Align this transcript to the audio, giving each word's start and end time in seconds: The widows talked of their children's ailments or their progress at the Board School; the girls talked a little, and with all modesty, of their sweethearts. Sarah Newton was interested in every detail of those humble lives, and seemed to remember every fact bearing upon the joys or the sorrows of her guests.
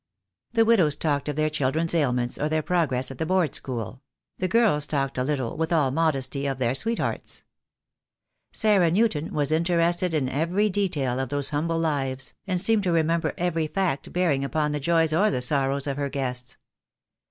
The 0.53 0.65
widows 0.65 0.95
talked 0.95 1.29
of 1.29 1.35
their 1.35 1.51
children's 1.51 1.93
ailments 1.93 2.39
or 2.39 2.49
their 2.49 2.63
progress 2.63 3.11
at 3.11 3.19
the 3.19 3.25
Board 3.27 3.53
School; 3.53 4.01
the 4.39 4.47
girls 4.47 4.87
talked 4.87 5.19
a 5.19 5.23
little, 5.23 5.51
and 5.51 5.59
with 5.59 5.71
all 5.71 5.91
modesty, 5.91 6.47
of 6.47 6.57
their 6.57 6.73
sweethearts. 6.73 7.43
Sarah 8.51 8.89
Newton 8.89 9.31
was 9.31 9.51
interested 9.51 10.15
in 10.15 10.27
every 10.27 10.71
detail 10.71 11.19
of 11.19 11.29
those 11.29 11.51
humble 11.51 11.77
lives, 11.77 12.33
and 12.47 12.59
seemed 12.59 12.81
to 12.85 12.91
remember 12.91 13.35
every 13.37 13.67
fact 13.67 14.11
bearing 14.11 14.43
upon 14.43 14.71
the 14.71 14.79
joys 14.79 15.13
or 15.13 15.29
the 15.29 15.39
sorrows 15.39 15.85
of 15.85 15.97
her 15.97 16.09
guests. 16.09 16.57